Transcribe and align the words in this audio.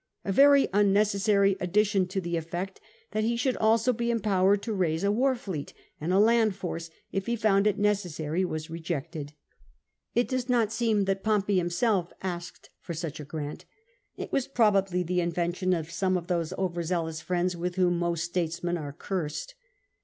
A 0.25 0.31
very 0.31 0.67
un 0.73 0.91
necessary 0.93 1.55
addition, 1.59 2.07
to 2.07 2.19
the 2.19 2.35
effect 2.35 2.81
that 3.11 3.23
he 3.23 3.37
should 3.37 3.55
also 3.57 3.93
be 3.93 4.09
empowered 4.09 4.63
to 4.63 4.73
raise 4.73 5.03
a 5.03 5.11
war 5.11 5.35
fleet 5.35 5.75
and 5.99 6.11
a 6.11 6.17
land 6.17 6.55
force, 6.55 6.89
if 7.11 7.27
he 7.27 7.35
found 7.35 7.67
it 7.67 7.77
necessary, 7.77 8.43
was 8.43 8.67
rejected. 8.67 9.33
It 10.15 10.27
does 10.27 10.49
not 10.49 10.73
seem 10.73 11.05
that 11.05 11.21
Pompey 11.23 11.57
himself 11.57 12.11
asked 12.23 12.71
for 12.79 12.95
such 12.95 13.19
a 13.19 13.23
grant. 13.25 13.65
It 14.17 14.31
was 14.31 14.47
probably 14.47 15.03
the 15.03 15.21
invention 15.21 15.71
of 15.71 15.91
some 15.91 16.17
of 16.17 16.25
those 16.25 16.51
over 16.57 16.81
zealous 16.81 17.21
friends 17.21 17.55
with 17.55 17.75
whom 17.75 17.99
most 17.99 18.23
statesmen 18.23 18.79
are 18.79 18.93
cursed. 18.93 19.53